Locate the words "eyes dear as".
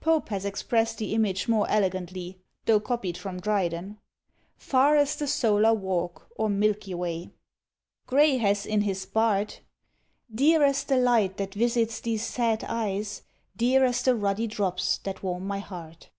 12.64-14.02